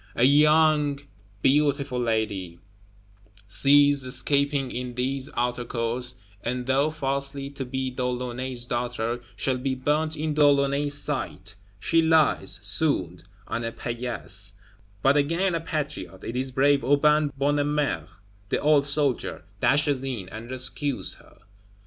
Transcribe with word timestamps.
A 0.15 0.23
young 0.23 0.99
beautiful 1.43 1.99
lady, 1.99 2.57
seized, 3.47 4.03
escaping, 4.03 4.71
in 4.71 4.95
these 4.95 5.29
Outer 5.37 5.63
Courts, 5.63 6.15
and 6.43 6.65
thought 6.65 6.95
falsely 6.95 7.51
to 7.51 7.63
be 7.65 7.91
De 7.91 8.03
Launay's 8.03 8.65
daughter, 8.65 9.21
shall 9.35 9.59
be 9.59 9.75
burnt 9.75 10.17
in 10.17 10.33
De 10.33 10.43
Launay's 10.43 10.95
sight; 10.95 11.53
she 11.77 12.01
lies, 12.01 12.59
swooned, 12.63 13.25
on 13.47 13.63
a 13.63 13.71
paillasse; 13.71 14.53
but 15.03 15.15
again 15.17 15.53
a 15.53 15.61
Patriot 15.61 16.23
it 16.23 16.35
is 16.35 16.49
brave 16.49 16.83
Aubin 16.83 17.31
Bonnemère, 17.39 18.09
the 18.49 18.57
old 18.59 18.87
soldier 18.87 19.43
dashes 19.59 20.03
in, 20.03 20.27
and 20.29 20.49
rescues 20.49 21.13
her. 21.19 21.41